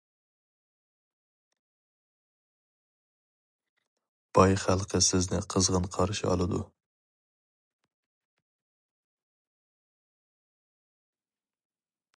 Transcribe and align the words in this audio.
باي 4.39 4.55
خەلقى 4.63 5.01
سىزنى 5.09 5.41
قىزغىن 5.55 5.85
قارشى 5.97 6.27
ئالىدۇ. 6.31 6.63